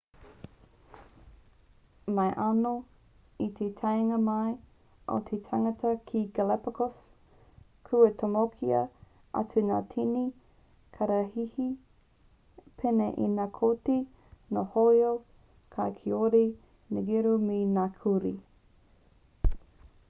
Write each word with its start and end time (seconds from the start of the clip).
mai 2.19 2.29
anō 2.43 2.69
i 3.47 3.47
te 3.57 3.65
taenga 3.81 4.15
mai 4.29 4.53
o 5.15 5.17
te 5.27 5.37
tangata 5.49 5.91
ki 6.11 6.21
galapagos 6.39 7.03
kua 7.89 8.09
tomokia 8.23 8.79
atu 9.41 9.65
ngā 9.67 9.77
tini 9.91 10.23
kararehe 10.97 11.67
pēnei 12.81 13.13
i 13.27 13.29
ngā 13.35 13.45
koti 13.59 13.99
ngā 14.57 14.63
hoiho 14.77 15.11
kau 15.77 15.93
kiore 16.01 16.41
ngeru 16.99 17.35
me 17.51 17.59
ngā 17.77 17.85
kurī 18.01 18.33